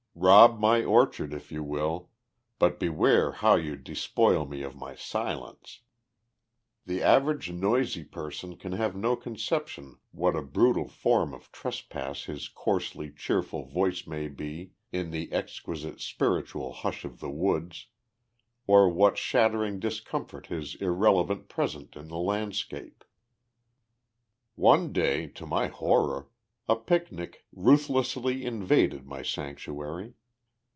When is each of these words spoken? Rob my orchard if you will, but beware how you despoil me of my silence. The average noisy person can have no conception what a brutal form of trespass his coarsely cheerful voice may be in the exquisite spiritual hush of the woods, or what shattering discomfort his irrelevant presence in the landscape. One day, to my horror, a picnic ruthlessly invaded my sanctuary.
Rob 0.13 0.59
my 0.59 0.83
orchard 0.83 1.33
if 1.33 1.51
you 1.51 1.63
will, 1.63 2.11
but 2.59 2.79
beware 2.79 3.31
how 3.31 3.55
you 3.55 3.75
despoil 3.75 4.45
me 4.45 4.61
of 4.61 4.75
my 4.75 4.93
silence. 4.93 5.79
The 6.85 7.01
average 7.01 7.51
noisy 7.51 8.03
person 8.03 8.55
can 8.57 8.73
have 8.73 8.95
no 8.95 9.15
conception 9.15 9.97
what 10.11 10.35
a 10.35 10.43
brutal 10.43 10.87
form 10.87 11.33
of 11.33 11.51
trespass 11.51 12.25
his 12.25 12.49
coarsely 12.49 13.09
cheerful 13.09 13.63
voice 13.63 14.05
may 14.05 14.27
be 14.27 14.73
in 14.91 15.09
the 15.09 15.31
exquisite 15.31 15.99
spiritual 15.99 16.71
hush 16.71 17.03
of 17.03 17.19
the 17.19 17.31
woods, 17.31 17.87
or 18.67 18.89
what 18.89 19.17
shattering 19.17 19.79
discomfort 19.79 20.47
his 20.47 20.75
irrelevant 20.75 21.49
presence 21.49 21.95
in 21.95 22.09
the 22.09 22.19
landscape. 22.19 23.03
One 24.53 24.93
day, 24.93 25.25
to 25.29 25.47
my 25.47 25.67
horror, 25.69 26.27
a 26.69 26.75
picnic 26.77 27.43
ruthlessly 27.51 28.45
invaded 28.45 29.05
my 29.05 29.21
sanctuary. 29.21 30.13